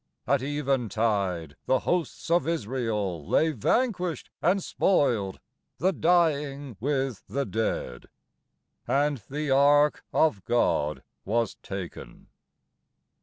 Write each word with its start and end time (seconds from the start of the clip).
At 0.25 0.41
eventide 0.41 1.57
the 1.67 1.81
hosts 1.81 2.31
of 2.31 2.47
Israel 2.47 3.23
lay 3.29 3.51
Vanquished 3.51 4.31
and 4.41 4.63
spoiled, 4.63 5.39
the 5.77 5.93
dying 5.93 6.75
with 6.79 7.21
the 7.29 7.45
dead; 7.45 8.07
And 8.87 9.19
the 9.29 9.51
Ark 9.51 10.03
of 10.11 10.43
God 10.45 11.03
was 11.23 11.53
taken. 11.61 12.29